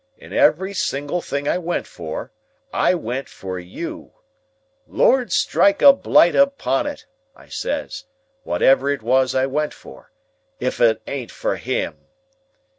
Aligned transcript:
In 0.17 0.33
every 0.33 0.73
single 0.73 1.21
thing 1.21 1.47
I 1.47 1.59
went 1.59 1.85
for, 1.85 2.31
I 2.73 2.95
went 2.95 3.29
for 3.29 3.59
you. 3.59 4.13
'Lord 4.87 5.31
strike 5.31 5.83
a 5.83 5.93
blight 5.93 6.35
upon 6.35 6.87
it,' 6.87 7.05
I 7.35 7.49
says, 7.49 8.05
wotever 8.43 8.89
it 8.89 9.03
was 9.03 9.35
I 9.35 9.45
went 9.45 9.75
for, 9.75 10.11
'if 10.59 10.81
it 10.81 11.03
ain't 11.05 11.29
for 11.29 11.55
him! 11.57 12.07